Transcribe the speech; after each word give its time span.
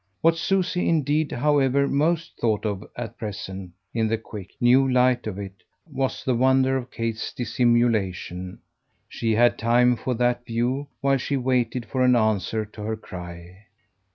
What 0.21 0.35
Susie 0.35 0.89
indeed, 0.89 1.31
however, 1.31 1.87
most 1.87 2.35
thought 2.39 2.65
of 2.65 2.83
at 2.95 3.19
present, 3.19 3.73
in 3.93 4.07
the 4.07 4.17
quick, 4.17 4.49
new 4.59 4.91
light 4.91 5.27
of 5.27 5.37
it, 5.37 5.61
was 5.85 6.23
the 6.25 6.33
wonder 6.33 6.75
of 6.75 6.89
Kate's 6.89 7.31
dissimulation. 7.31 8.61
She 9.07 9.33
had 9.35 9.59
time 9.59 9.95
for 9.95 10.15
that 10.15 10.43
view 10.43 10.87
while 11.01 11.17
she 11.17 11.37
waited 11.37 11.85
for 11.85 12.01
an 12.03 12.15
answer 12.15 12.65
to 12.65 12.81
her 12.81 12.97
cry. 12.97 13.65